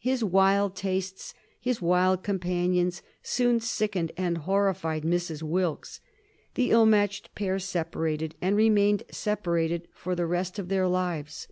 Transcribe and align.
His 0.00 0.24
wild 0.24 0.74
tastes, 0.74 1.34
his 1.60 1.80
wild 1.80 2.24
companions 2.24 3.00
soon 3.22 3.60
sickened 3.60 4.10
and 4.16 4.38
horrified 4.38 5.04
Mrs. 5.04 5.40
Wilkes. 5.40 6.00
The 6.54 6.72
ill 6.72 6.84
matched 6.84 7.32
pair 7.36 7.60
separated, 7.60 8.34
and 8.42 8.56
remained 8.56 9.04
separate 9.12 9.86
for 9.92 10.16
the 10.16 10.26
rest 10.26 10.58
of 10.58 10.68
their 10.68 10.88
lives. 10.88 11.46